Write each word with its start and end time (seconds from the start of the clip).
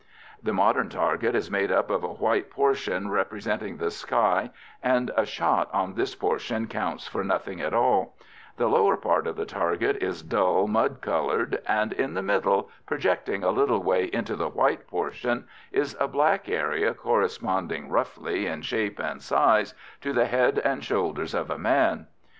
The 0.41 0.51
modern 0.51 0.89
target 0.89 1.35
is 1.35 1.51
made 1.51 1.71
up 1.71 1.91
of 1.91 2.03
a 2.03 2.11
white 2.13 2.49
portion 2.49 3.11
representing 3.11 3.77
the 3.77 3.91
sky, 3.91 4.49
and 4.81 5.11
a 5.15 5.27
shot 5.27 5.69
on 5.75 5.93
this 5.93 6.15
portion 6.15 6.65
counts 6.65 7.05
for 7.07 7.23
nothing 7.23 7.61
at 7.61 7.71
all; 7.75 8.15
the 8.57 8.65
lower 8.67 8.97
part 8.97 9.27
of 9.27 9.35
the 9.35 9.45
target 9.45 10.01
is 10.01 10.23
dull 10.23 10.67
mud 10.67 11.01
coloured, 11.01 11.61
and 11.67 11.93
in 11.93 12.15
the 12.15 12.23
middle, 12.23 12.71
projecting 12.87 13.43
a 13.43 13.51
little 13.51 13.83
way 13.83 14.05
into 14.05 14.35
the 14.35 14.49
white 14.49 14.87
portion, 14.87 15.47
is 15.71 15.95
a 15.99 16.07
black 16.07 16.49
area 16.49 16.95
corresponding 16.95 17.87
roughly 17.87 18.47
in 18.47 18.63
shape 18.63 18.97
and 18.97 19.21
size 19.21 19.75
to 20.01 20.13
the 20.13 20.25
head 20.25 20.57
and 20.57 20.83
shoulders 20.83 21.35
of 21.35 21.51
a 21.51 21.59
man. 21.59 22.07